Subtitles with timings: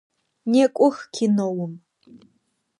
[0.51, 1.73] Некӏох киноум!